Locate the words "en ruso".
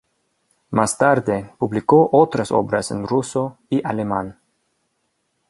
2.89-3.59